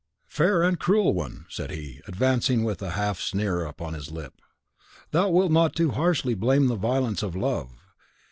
"Fair 0.25 0.63
and 0.63 0.79
cruel 0.79 1.13
one," 1.13 1.45
said 1.47 1.69
he, 1.69 2.01
advancing 2.07 2.63
with 2.63 2.81
a 2.81 2.89
half 2.97 3.19
sneer 3.19 3.63
upon 3.63 3.93
his 3.93 4.09
lip, 4.09 4.41
"thou 5.11 5.29
wilt 5.29 5.51
not 5.51 5.75
too 5.75 5.91
harshly 5.91 6.33
blame 6.33 6.65
the 6.65 6.75
violence 6.75 7.21
of 7.21 7.35
love." 7.35 7.69